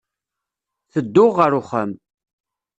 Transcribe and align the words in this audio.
Tedduɣ 0.91 1.31
ɣer 1.37 1.51
uxxam. 1.59 1.91